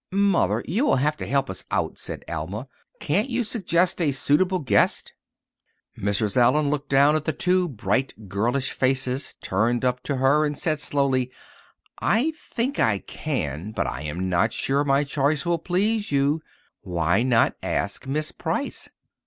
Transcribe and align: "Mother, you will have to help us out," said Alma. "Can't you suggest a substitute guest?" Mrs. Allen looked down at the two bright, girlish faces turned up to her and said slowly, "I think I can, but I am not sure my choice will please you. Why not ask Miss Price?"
"Mother, 0.11 0.63
you 0.67 0.83
will 0.83 0.95
have 0.95 1.15
to 1.17 1.27
help 1.27 1.47
us 1.47 1.63
out," 1.69 1.99
said 1.99 2.25
Alma. 2.27 2.67
"Can't 2.99 3.29
you 3.29 3.43
suggest 3.43 4.01
a 4.01 4.11
substitute 4.11 4.65
guest?" 4.65 5.13
Mrs. 5.95 6.35
Allen 6.35 6.71
looked 6.71 6.89
down 6.89 7.15
at 7.15 7.25
the 7.25 7.31
two 7.31 7.67
bright, 7.69 8.27
girlish 8.27 8.71
faces 8.71 9.35
turned 9.41 9.85
up 9.85 10.01
to 10.01 10.15
her 10.15 10.43
and 10.43 10.57
said 10.57 10.79
slowly, 10.79 11.31
"I 12.01 12.31
think 12.31 12.79
I 12.79 12.97
can, 12.97 13.73
but 13.73 13.85
I 13.85 14.01
am 14.01 14.27
not 14.27 14.53
sure 14.53 14.83
my 14.83 15.03
choice 15.03 15.45
will 15.45 15.59
please 15.59 16.11
you. 16.11 16.41
Why 16.81 17.21
not 17.21 17.53
ask 17.61 18.07
Miss 18.07 18.31
Price?" 18.31 18.89